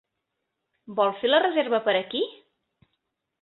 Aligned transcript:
Vol 0.99 1.13
fer 1.19 1.31
la 1.31 1.41
reserva 1.43 1.81
per 1.89 1.95
aquí? 2.01 2.23